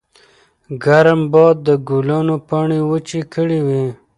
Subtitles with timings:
[0.83, 3.83] ګرم باد د ګلانو پاڼې وچې کړې وې.